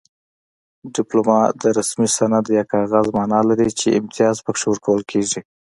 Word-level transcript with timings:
ډیپلوما 0.95 1.39
د 1.61 1.63
رسمي 1.77 2.09
سند 2.17 2.45
یا 2.57 2.63
کاغذ 2.71 3.05
مانا 3.17 3.39
لري 3.49 3.69
چې 3.79 3.97
امتیاز 3.99 4.35
پکې 4.45 4.65
ورکول 4.69 5.01
کیږي 5.11 5.39